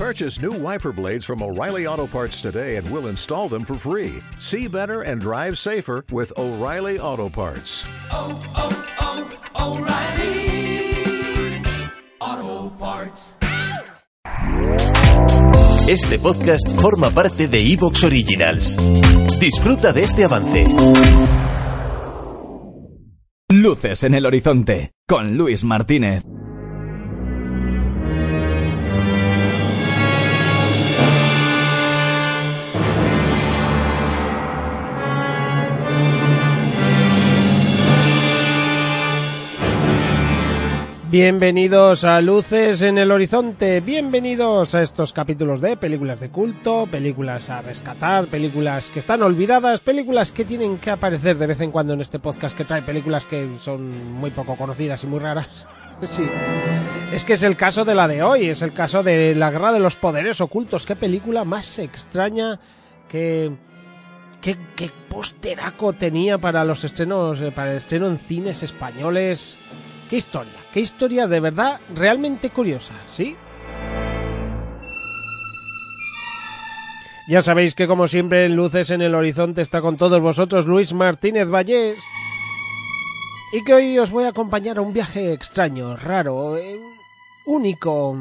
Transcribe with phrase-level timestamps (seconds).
[0.00, 4.22] Purchase new wiper blades from O'Reilly Auto Parts today and we'll install them for free.
[4.38, 7.84] See better and drive safer with O'Reilly Auto Parts.
[8.10, 9.28] oh, oh,
[9.58, 11.62] oh O'Reilly
[12.18, 13.36] Auto Parts.
[15.86, 18.78] Este podcast forma parte de Evox Originals.
[19.38, 20.66] Disfruta de este avance.
[23.50, 26.24] Luces en el horizonte con Luis Martínez.
[41.10, 47.50] Bienvenidos a Luces en el Horizonte, bienvenidos a estos capítulos de películas de culto, películas
[47.50, 51.94] a rescatar, películas que están olvidadas, películas que tienen que aparecer de vez en cuando
[51.94, 55.66] en este podcast que trae películas que son muy poco conocidas y muy raras.
[56.02, 56.26] Sí,
[57.12, 59.70] es que es el caso de la de hoy, es el caso de La Guerra
[59.70, 62.58] de los Poderes Ocultos, qué película más extraña,
[63.06, 63.50] qué,
[64.40, 69.58] qué, qué posteraco tenía para los estrenos, eh, para el estreno en cines españoles.
[70.10, 73.36] Qué historia, qué historia de verdad realmente curiosa, ¿sí?
[77.28, 80.92] Ya sabéis que como siempre en Luces en el Horizonte está con todos vosotros Luis
[80.92, 81.96] Martínez Vallés
[83.52, 86.80] y que hoy os voy a acompañar a un viaje extraño, raro, eh,
[87.46, 88.14] único,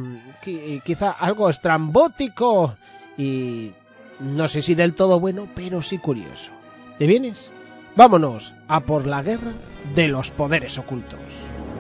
[0.43, 2.75] qui- quizá algo estrambótico
[3.17, 3.71] y
[4.19, 6.51] no sé si del todo bueno, pero sí curioso.
[6.99, 7.51] ¿Te vienes?
[7.95, 9.53] Vámonos a por la guerra
[9.95, 11.19] de los poderes ocultos.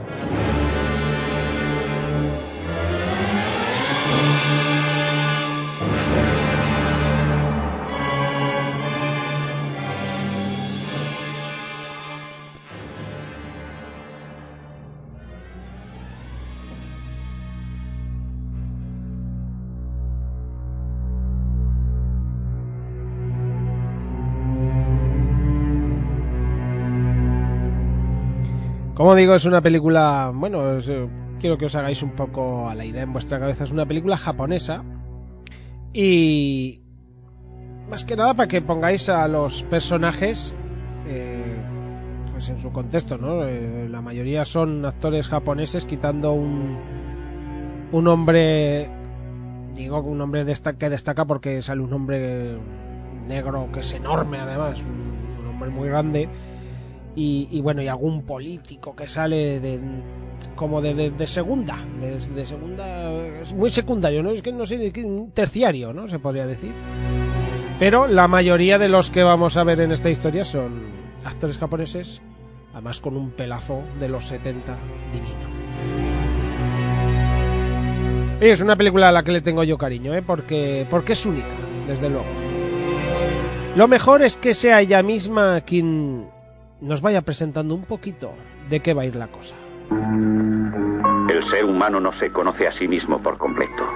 [0.09, 0.48] Bye.
[28.99, 31.07] Como digo, es una película, bueno, eh,
[31.39, 34.17] quiero que os hagáis un poco a la idea en vuestra cabeza, es una película
[34.17, 34.83] japonesa
[35.93, 36.81] y
[37.89, 40.53] más que nada para que pongáis a los personajes
[41.07, 41.55] eh,
[42.33, 43.45] pues en su contexto, ¿no?
[43.47, 46.77] Eh, la mayoría son actores japoneses quitando un
[47.93, 48.91] un hombre
[49.75, 52.57] digo un hombre desta- que destaca porque sale un hombre
[53.29, 56.27] negro que es enorme además, un hombre muy grande
[57.15, 59.79] y, bueno, y algún político que sale de
[60.55, 63.11] como de, segunda, de, segunda,
[63.41, 64.31] es muy secundario, ¿no?
[64.31, 64.91] Es que no sé,
[65.33, 66.07] terciario, ¿no?
[66.07, 66.73] Se podría decir.
[67.79, 70.83] Pero la mayoría de los que vamos a ver en esta historia son
[71.23, 72.21] actores japoneses,
[72.73, 74.77] además con un pelazo de los 70
[75.13, 75.49] divino.
[78.41, 80.21] Es una película a la que le tengo yo cariño, ¿eh?
[80.21, 81.47] Porque, porque es única,
[81.87, 82.25] desde luego.
[83.75, 86.27] Lo mejor es que sea ella misma quien
[86.81, 88.33] nos vaya presentando un poquito
[88.69, 89.55] de qué va a ir la cosa.
[91.29, 93.87] El ser humano no se conoce a sí mismo por completo.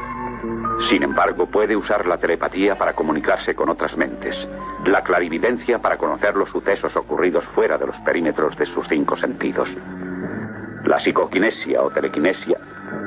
[0.89, 4.35] Sin embargo, puede usar la telepatía para comunicarse con otras mentes,
[4.85, 9.69] la clarividencia para conocer los sucesos ocurridos fuera de los perímetros de sus cinco sentidos,
[10.83, 12.57] la psicoquinesia o telequinesia,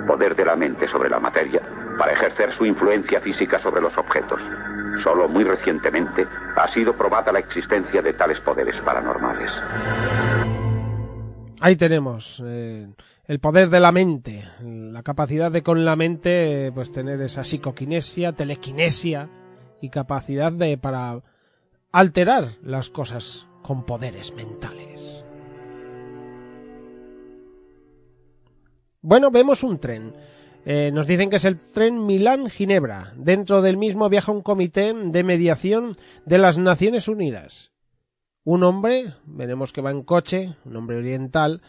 [0.07, 1.61] poder de la mente sobre la materia,
[1.99, 4.41] para ejercer su influencia física sobre los objetos.
[5.03, 6.27] Solo muy recientemente
[6.57, 9.51] ha sido probada la existencia de tales poderes paranormales.
[11.61, 12.87] Ahí tenemos eh,
[13.25, 18.33] el poder de la mente, la capacidad de con la mente pues tener esa psicoquinesia,
[18.33, 19.29] telequinesia
[19.81, 21.21] y capacidad de para
[21.93, 25.25] alterar las cosas con poderes mentales.
[29.01, 30.13] Bueno, vemos un tren.
[30.69, 33.15] Eh, nos dicen que es el tren Milán-Ginebra.
[33.17, 37.71] Dentro del mismo viaja un comité de mediación de las Naciones Unidas.
[38.43, 41.63] Un hombre, veremos que va en coche, un hombre oriental,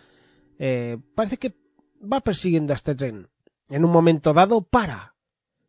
[0.57, 1.53] eh, parece que
[2.01, 3.27] va persiguiendo a este tren.
[3.69, 5.13] En un momento dado para,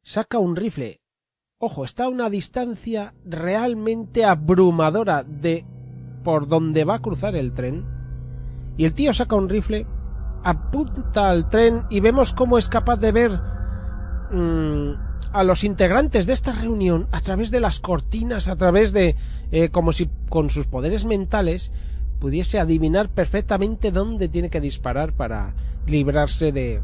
[0.02, 1.02] saca un rifle.
[1.58, 5.66] Ojo, está a una distancia realmente abrumadora de
[6.24, 7.84] por donde va a cruzar el tren.
[8.78, 9.86] Y el tío saca un rifle,
[10.48, 13.32] apunta al tren y vemos cómo es capaz de ver
[14.32, 14.92] mm,
[15.32, 19.14] a los integrantes de esta reunión a través de las cortinas, a través de
[19.52, 21.70] eh, como si con sus poderes mentales
[22.18, 25.52] pudiese adivinar perfectamente dónde tiene que disparar para
[25.86, 26.80] librarse de,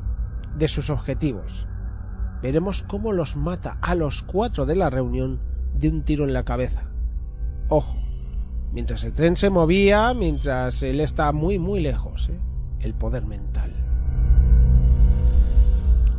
[0.58, 1.66] de sus objetivos.
[2.42, 5.40] Veremos cómo los mata a los cuatro de la reunión
[5.72, 6.82] de un tiro en la cabeza.
[7.70, 7.96] Ojo,
[8.72, 12.38] mientras el tren se movía, mientras él está muy muy lejos, ¿eh?
[12.84, 13.72] El poder mental.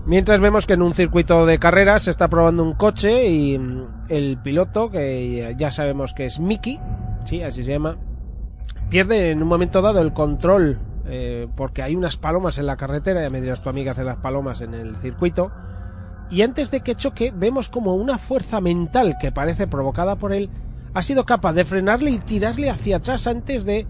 [0.06, 3.88] Mientras vemos que en un circuito de carreras se está probando un coche y mm,
[4.10, 6.80] el piloto, que ya sabemos que es Mickey,
[7.24, 7.98] sí, así se llama,
[8.90, 10.78] pierde en un momento dado el control
[11.08, 14.18] eh, porque hay unas palomas en la carretera, ya me dirás tu amiga hace las
[14.18, 15.52] palomas en el circuito,
[16.30, 20.50] y antes de que choque vemos como una fuerza mental que parece provocada por él
[20.96, 23.86] ha sido capaz de frenarle y tirarle hacia atrás antes de,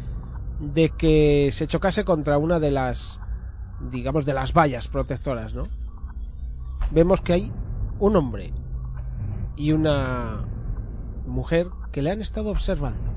[0.59, 3.19] de que se chocase contra una de las
[3.91, 5.63] digamos de las vallas protectoras, ¿no?
[6.91, 7.51] Vemos que hay
[7.99, 8.53] un hombre
[9.55, 10.45] y una
[11.25, 13.11] mujer que le han estado observando.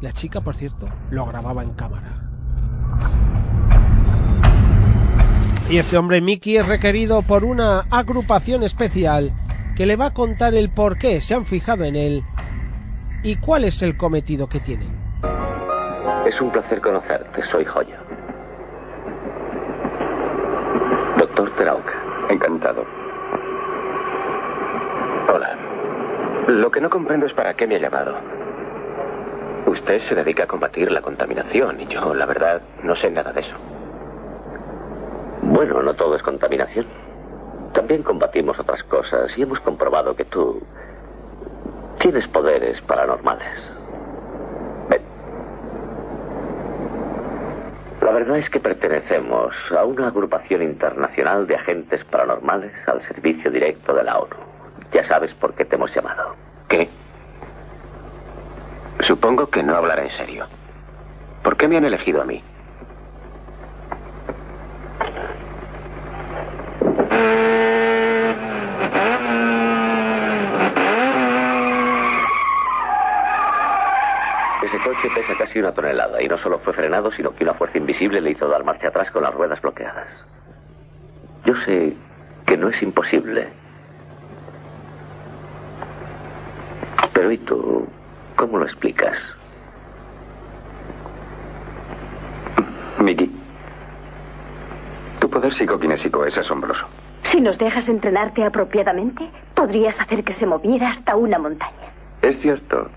[0.00, 2.18] La chica, por cierto, lo grababa en cámara.
[5.70, 9.32] Y este hombre Mickey es requerido por una agrupación especial
[9.76, 12.24] que le va a contar el por qué se han fijado en él
[13.22, 14.86] y cuál es el cometido que tiene.
[16.26, 17.98] Es un placer conocerte, soy Joya.
[21.18, 21.92] Doctor Terauca.
[22.28, 22.84] Encantado.
[25.32, 25.56] Hola.
[26.48, 28.14] Lo que no comprendo es para qué me ha llamado.
[29.66, 33.40] Usted se dedica a combatir la contaminación y yo, la verdad, no sé nada de
[33.40, 33.56] eso.
[35.42, 36.86] Bueno, no todo es contaminación.
[37.72, 40.62] También combatimos otras cosas y hemos comprobado que tú
[41.98, 43.72] tienes poderes paranormales.
[44.88, 45.02] Ven.
[48.02, 53.92] La verdad es que pertenecemos a una agrupación internacional de agentes paranormales al servicio directo
[53.92, 54.36] de la ONU.
[54.92, 56.36] Ya sabes por qué te hemos llamado.
[56.68, 56.88] ¿Qué?
[59.00, 60.46] Supongo que no hablará en serio.
[61.42, 62.44] ¿Por qué me han elegido a mí?
[74.72, 77.76] Ese coche pesa casi una tonelada y no solo fue frenado, sino que una fuerza
[77.76, 80.24] invisible le hizo dar marcha atrás con las ruedas bloqueadas.
[81.44, 81.94] Yo sé
[82.46, 83.48] que no es imposible.
[87.12, 87.86] Pero ¿y tú?
[88.34, 89.18] ¿Cómo lo explicas?
[92.98, 93.30] Mickey,
[95.20, 96.86] tu poder psicoquinésico es asombroso.
[97.24, 101.92] Si nos dejas entrenarte apropiadamente, podrías hacer que se moviera hasta una montaña.
[102.22, 102.88] Es cierto.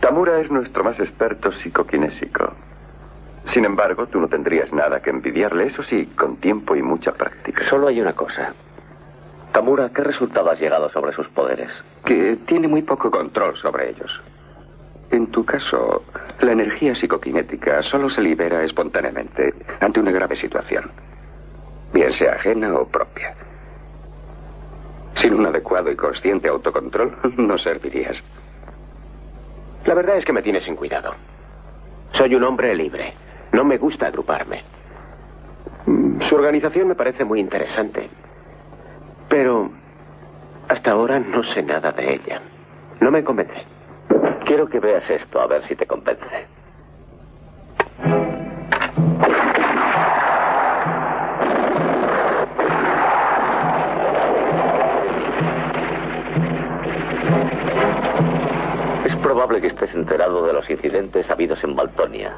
[0.00, 2.52] Tamura es nuestro más experto psicoquinésico.
[3.46, 7.64] Sin embargo, tú no tendrías nada que envidiarle, eso sí, con tiempo y mucha práctica.
[7.64, 8.52] Solo hay una cosa.
[9.52, 11.70] Tamura, ¿qué resultado has llegado sobre sus poderes?
[12.04, 14.10] Que tiene muy poco control sobre ellos.
[15.10, 16.04] En tu caso,
[16.40, 20.90] la energía psicoquinética solo se libera espontáneamente ante una grave situación,
[21.92, 23.34] bien sea ajena o propia.
[25.14, 28.22] Sin un adecuado y consciente autocontrol, no servirías.
[29.88, 31.14] La verdad es que me tienes sin cuidado.
[32.10, 33.14] Soy un hombre libre.
[33.52, 34.62] No me gusta agruparme.
[35.86, 38.10] Mm, Su organización me parece muy interesante.
[39.30, 39.70] Pero
[40.68, 42.42] hasta ahora no sé nada de ella.
[43.00, 43.64] No me convence.
[44.44, 46.46] Quiero que veas esto, a ver si te convence.
[59.88, 62.36] Estés enterado de los incidentes habidos en Baltonia,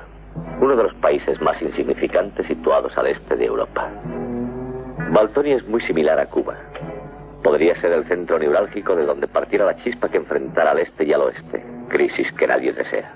[0.60, 3.90] uno de los países más insignificantes situados al este de Europa.
[5.12, 6.56] Baltonia es muy similar a Cuba.
[7.42, 11.12] Podría ser el centro neurálgico de donde partiera la chispa que enfrentara al este y
[11.12, 13.12] al oeste, crisis que nadie desea.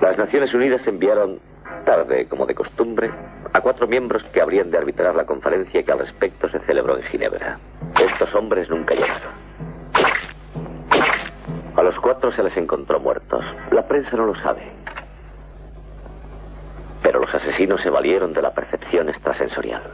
[0.00, 1.40] Las Naciones Unidas enviaron,
[1.84, 3.10] tarde como de costumbre,
[3.52, 7.02] a cuatro miembros que habrían de arbitrar la conferencia que al respecto se celebró en
[7.04, 7.58] Ginebra.
[8.00, 9.39] Estos hombres nunca llegaron.
[11.80, 13.42] A los cuatro se les encontró muertos.
[13.70, 14.70] La prensa no lo sabe.
[17.02, 19.84] Pero los asesinos se valieron de la percepción extrasensorial.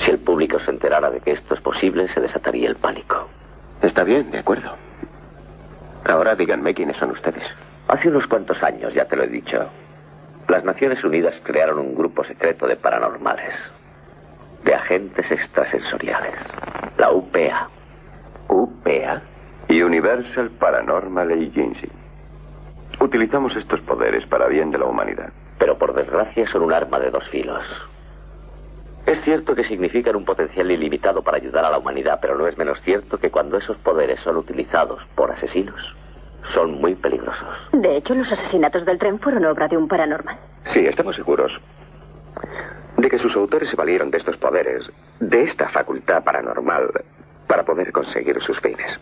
[0.00, 3.26] Si el público se enterara de que esto es posible, se desataría el pánico.
[3.80, 4.76] Está bien, de acuerdo.
[6.04, 7.50] Ahora díganme quiénes son ustedes.
[7.88, 9.70] Hace unos cuantos años, ya te lo he dicho,
[10.48, 13.54] las Naciones Unidas crearon un grupo secreto de paranormales,
[14.62, 16.38] de agentes extrasensoriales,
[16.98, 17.70] la UPA.
[18.48, 19.22] UPA.
[19.68, 21.88] Universal Paranormal Agency.
[23.00, 25.32] Utilizamos estos poderes para bien de la humanidad.
[25.58, 27.64] Pero por desgracia son un arma de dos filos.
[29.06, 32.56] Es cierto que significan un potencial ilimitado para ayudar a la humanidad, pero no es
[32.56, 35.94] menos cierto que cuando esos poderes son utilizados por asesinos,
[36.54, 37.68] son muy peligrosos.
[37.72, 40.38] De hecho, los asesinatos del tren fueron obra de un paranormal.
[40.64, 41.60] Sí, estamos seguros
[42.96, 44.90] de que sus autores se valieron de estos poderes,
[45.20, 47.04] de esta facultad paranormal,
[47.46, 48.98] para poder conseguir sus fines.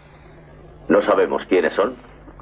[0.92, 1.94] No sabemos quiénes son,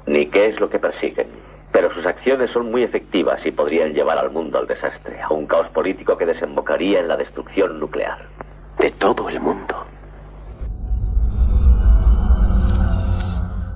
[0.07, 1.27] ni qué es lo que persiguen.
[1.71, 5.47] Pero sus acciones son muy efectivas y podrían llevar al mundo al desastre, a un
[5.47, 8.17] caos político que desembocaría en la destrucción nuclear.
[8.77, 9.73] De todo el mundo.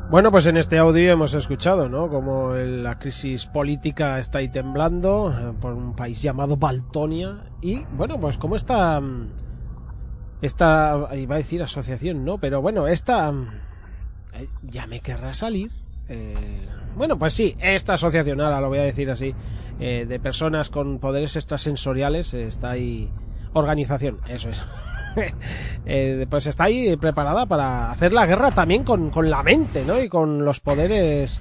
[0.10, 2.10] Bueno, pues en este audio hemos escuchado, ¿no?
[2.10, 7.86] Como el- la crisis política está ahí temblando eh, por un país llamado Baltonia y,
[7.94, 9.30] bueno, pues como esta, mm,
[10.42, 12.38] esta, iba a decir asociación, ¿no?
[12.40, 13.48] Pero bueno, esta, mm,
[14.64, 15.72] ya me querrá salir.
[16.10, 16.34] eh,
[16.96, 19.34] bueno, pues sí, esta asociación, ahora lo voy a decir así,
[19.80, 23.10] eh, de personas con poderes extrasensoriales, eh, está ahí,
[23.54, 24.64] organización, eso es.
[25.86, 30.02] Eh, pues está ahí preparada para hacer la guerra también con, con la mente, ¿no?
[30.02, 31.40] Y con los poderes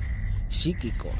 [0.48, 1.10] psíquicos.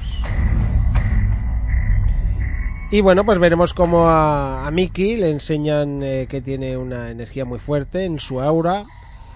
[2.92, 7.44] Y bueno, pues veremos cómo a, a Mickey le enseñan eh, que tiene una energía
[7.44, 8.84] muy fuerte en su aura.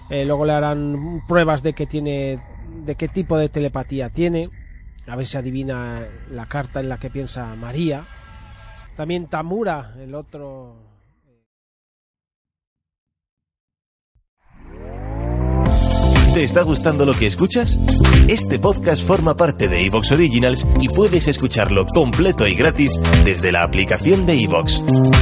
[0.09, 2.39] Eh, luego le harán pruebas de que tiene,
[2.85, 4.49] de qué tipo de telepatía tiene.
[5.07, 8.05] A ver si adivina la carta en la que piensa María.
[8.95, 10.89] También Tamura, el otro
[16.33, 17.79] ¿Te está gustando lo que escuchas?
[18.27, 23.63] Este podcast forma parte de Evox Originals y puedes escucharlo completo y gratis desde la
[23.63, 24.83] aplicación de Evox.